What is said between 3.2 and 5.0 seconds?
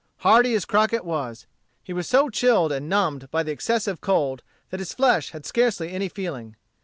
by the excessive cold that his